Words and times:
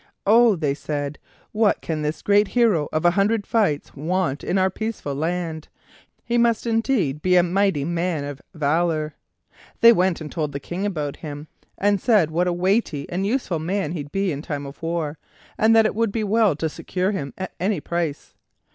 "Oh!" 0.25 0.55
they 0.55 0.73
said, 0.73 1.19
"what 1.51 1.79
can 1.81 2.01
this 2.01 2.23
great 2.23 2.47
hero 2.57 2.89
of 2.91 3.05
a 3.05 3.11
hundred 3.11 3.45
fights 3.45 3.95
want 3.95 4.43
in 4.43 4.57
our 4.57 4.71
peaceful 4.71 5.13
land? 5.13 5.67
He 6.25 6.39
must 6.39 6.65
indeed 6.65 7.21
be 7.21 7.35
a 7.35 7.43
mighty 7.43 7.85
man 7.85 8.23
of 8.23 8.41
valor." 8.55 9.13
They 9.81 9.93
went 9.93 10.19
and 10.19 10.31
told 10.31 10.53
the 10.53 10.59
King 10.59 10.87
about 10.87 11.17
him, 11.17 11.47
and 11.77 12.01
said 12.01 12.31
what 12.31 12.47
a 12.47 12.51
weighty 12.51 13.07
and 13.11 13.27
useful 13.27 13.59
man 13.59 13.91
he'd 13.91 14.11
be 14.11 14.31
in 14.31 14.41
time 14.41 14.65
of 14.65 14.81
war 14.81 15.19
and 15.55 15.75
that 15.75 15.85
it 15.85 15.93
would 15.93 16.11
be 16.11 16.23
well 16.23 16.55
to 16.55 16.67
secure 16.67 17.11
him 17.11 17.35
at 17.37 17.51
any 17.59 17.79
price. 17.79 18.33